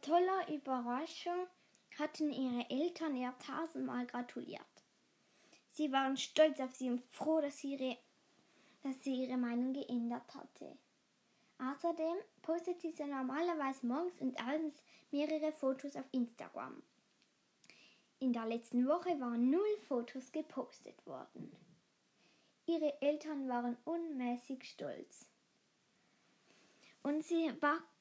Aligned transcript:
toller 0.00 0.48
Überraschung 0.52 1.46
hatten 1.98 2.32
ihre 2.32 2.68
Eltern 2.70 3.16
ihr 3.16 3.32
tausendmal 3.38 4.06
gratuliert. 4.06 4.60
Sie 5.70 5.92
waren 5.92 6.16
stolz 6.16 6.60
auf 6.60 6.74
sie 6.74 6.90
und 6.90 7.00
froh, 7.10 7.40
dass 7.40 7.58
sie 7.58 7.74
ihre, 7.74 7.96
dass 8.82 9.02
sie 9.02 9.24
ihre 9.24 9.36
Meinung 9.36 9.72
geändert 9.72 10.34
hatte. 10.34 10.76
Außerdem 11.58 12.16
postete 12.42 12.92
sie 12.92 13.04
normalerweise 13.04 13.86
morgens 13.86 14.20
und 14.20 14.38
abends 14.40 14.82
mehrere 15.10 15.52
Fotos 15.52 15.96
auf 15.96 16.04
Instagram. 16.12 16.82
In 18.18 18.32
der 18.32 18.46
letzten 18.46 18.86
Woche 18.88 19.20
waren 19.20 19.50
null 19.50 19.78
Fotos 19.86 20.32
gepostet 20.32 21.06
worden. 21.06 21.54
Ihre 22.66 23.00
Eltern 23.02 23.48
waren 23.48 23.76
unmäßig 23.84 24.64
stolz. 24.64 25.28
Und 27.02 27.22
sie, 27.22 27.52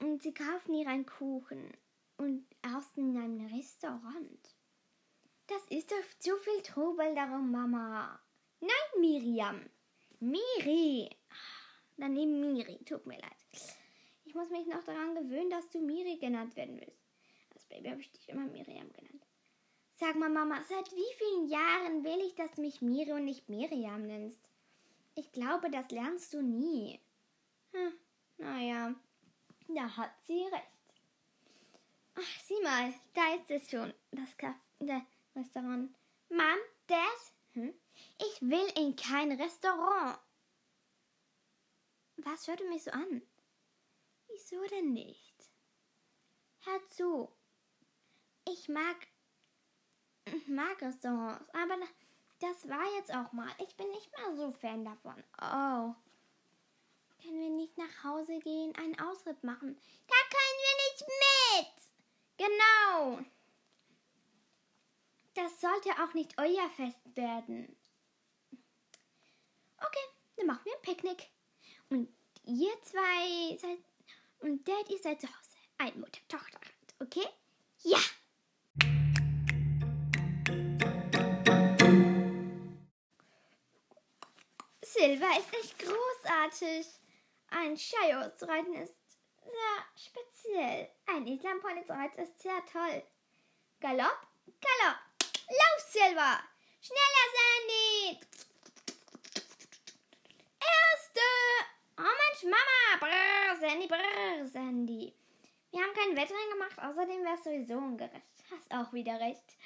und 0.00 0.22
sie 0.22 0.34
kaufen 0.34 0.74
ihr 0.74 0.88
einen 0.88 1.06
Kuchen 1.06 1.72
und 2.16 2.46
erst 2.62 2.96
in 2.96 3.16
einem 3.16 3.46
Restaurant. 3.46 4.56
Das 5.46 5.62
ist 5.68 5.90
doch 5.90 6.18
zu 6.18 6.36
viel 6.38 6.62
Trubel 6.62 7.14
darum, 7.14 7.50
Mama. 7.50 8.20
Nein, 8.60 9.00
Miriam. 9.00 9.60
Miri. 10.18 11.10
Daneben 11.96 12.40
Miri, 12.40 12.78
tut 12.84 13.06
mir 13.06 13.18
leid. 13.18 13.32
Ich 14.24 14.34
muss 14.34 14.50
mich 14.50 14.66
noch 14.66 14.82
daran 14.84 15.14
gewöhnen, 15.14 15.50
dass 15.50 15.68
du 15.70 15.80
Miri 15.80 16.16
genannt 16.16 16.56
werden 16.56 16.80
willst. 16.80 17.06
Als 17.54 17.64
Baby 17.66 17.90
habe 17.90 18.00
ich 18.00 18.10
dich 18.10 18.28
immer 18.28 18.46
Miriam 18.46 18.92
genannt. 18.92 19.26
Sag 19.94 20.16
mal, 20.16 20.28
Mama, 20.28 20.62
seit 20.68 20.92
wie 20.92 21.14
vielen 21.16 21.48
Jahren 21.48 22.04
will 22.04 22.20
ich, 22.26 22.34
dass 22.34 22.52
du 22.52 22.60
mich 22.60 22.82
Miri 22.82 23.12
und 23.12 23.24
nicht 23.24 23.48
Miriam 23.48 24.02
nennst? 24.06 24.40
Ich 25.14 25.32
glaube, 25.32 25.70
das 25.70 25.90
lernst 25.90 26.34
du 26.34 26.42
nie. 26.42 27.00
Hm, 27.72 27.92
naja, 28.36 28.94
da 29.68 29.96
hat 29.96 30.12
sie 30.26 30.44
recht. 30.46 30.66
Ach, 32.14 32.40
sieh 32.44 32.60
mal, 32.62 32.94
da 33.14 33.34
ist 33.34 33.50
es 33.50 33.70
schon, 33.70 33.92
das 34.10 34.36
Café, 34.38 35.04
Restaurant. 35.34 35.94
Mom, 36.30 36.58
Dad, 36.86 37.32
hm? 37.52 37.74
ich 38.18 38.40
will 38.40 38.66
in 38.76 38.96
kein 38.96 39.32
Restaurant. 39.32 40.18
Was 42.16 42.48
hört 42.48 42.60
du 42.60 42.68
mich 42.68 42.84
so 42.84 42.90
an? 42.90 43.22
Wieso 44.28 44.64
denn 44.66 44.92
nicht? 44.92 45.50
Hör 46.64 46.88
zu. 46.88 47.30
Ich 48.48 48.68
mag, 48.68 48.96
mag 50.46 50.80
Restaurants, 50.80 51.44
aber 51.54 51.76
das 52.40 52.68
war 52.68 52.84
jetzt 52.96 53.14
auch 53.14 53.32
mal. 53.32 53.50
Ich 53.58 53.76
bin 53.76 53.88
nicht 53.90 54.10
mehr 54.16 54.36
so 54.36 54.52
Fan 54.52 54.84
davon. 54.84 55.22
Oh. 55.40 55.94
Nach 57.78 58.04
Hause 58.04 58.38
gehen, 58.38 58.74
einen 58.76 58.98
Ausritt 58.98 59.44
machen? 59.44 59.78
Da 60.08 60.14
können 60.30 60.58
wir 60.64 60.76
nicht 60.88 61.04
mit. 61.22 62.48
Genau. 62.48 63.20
Das 65.34 65.60
sollte 65.60 65.90
auch 66.02 66.14
nicht 66.14 66.38
euer 66.38 66.70
Fest 66.70 67.14
werden. 67.14 67.76
Okay, 69.76 70.06
dann 70.36 70.46
machen 70.46 70.64
wir 70.64 70.74
ein 70.74 70.82
Picknick. 70.82 71.30
Und 71.90 72.08
ihr 72.44 72.72
zwei 72.82 73.58
seid 73.58 73.78
und 74.38 74.66
Dad, 74.66 74.88
ihr 74.88 74.98
seid 74.98 75.20
zu 75.20 75.26
Hause. 75.26 75.56
Ein 75.76 76.00
Mutter-Tochter, 76.00 76.60
okay? 77.00 77.26
Ja! 77.82 77.98
Silva 84.82 85.36
ist 85.36 85.52
echt 85.52 85.78
großartig. 85.78 86.86
Ein 87.50 87.76
Shio 87.76 88.30
zu 88.36 88.48
reiten 88.48 88.74
ist 88.74 88.94
sehr 89.42 89.84
speziell. 89.96 90.90
Ein 91.06 91.26
Islampony 91.26 91.84
zu 91.84 91.92
reiten 91.92 92.20
ist 92.20 92.40
sehr 92.40 92.64
toll. 92.70 93.02
Galopp, 93.80 94.26
Galopp. 94.60 94.98
Lauf, 95.48 95.80
Silva! 95.88 96.42
Schneller, 96.80 97.26
Sandy! 97.36 98.20
Erste! 100.58 101.20
Oh 101.98 102.02
Mensch, 102.02 102.42
Mama! 102.42 102.98
Brrr, 102.98 103.60
Sandy, 103.60 103.86
brrr, 103.86 104.46
Sandy. 104.48 105.14
Wir 105.70 105.82
haben 105.82 105.94
kein 105.94 106.16
Wettrennen 106.16 106.50
gemacht, 106.50 106.78
außerdem 106.78 107.22
wäre 107.22 107.34
es 107.34 107.44
sowieso 107.44 107.74
ungerecht. 107.74 108.22
Hast 108.50 108.72
auch 108.72 108.92
wieder 108.92 109.20
recht. 109.20 109.56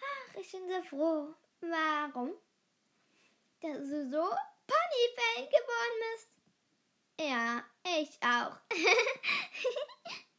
Ach, 0.00 0.34
ich 0.36 0.50
bin 0.52 0.68
so 0.68 0.82
froh. 0.84 1.34
Warum? 1.60 2.32
Dass 3.60 3.78
du 3.78 4.08
so 4.08 4.22
Pony-Fan 4.66 5.46
geworden 5.46 6.14
bist. 6.14 6.28
Ja, 7.20 7.62
ich 7.84 8.18
auch. 8.22 8.56